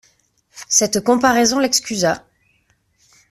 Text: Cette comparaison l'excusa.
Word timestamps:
Cette 0.67 0.99
comparaison 1.03 1.59
l'excusa. 1.59 2.25